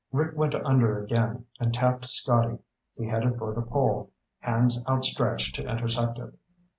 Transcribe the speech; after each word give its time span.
Rick 0.11 0.35
went 0.35 0.55
under 0.55 0.97
again 1.03 1.45
and 1.59 1.71
tapped 1.71 2.09
Scotty. 2.09 2.57
He 2.97 3.05
headed 3.05 3.37
for 3.37 3.53
the 3.53 3.61
pole, 3.61 4.09
hands 4.39 4.83
outstretched 4.89 5.53
to 5.57 5.69
intercept 5.69 6.17
it. 6.17 6.33